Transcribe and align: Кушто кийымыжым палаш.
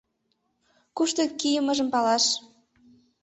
Кушто 0.95 1.21
кийымыжым 1.39 1.87
палаш. 1.93 2.25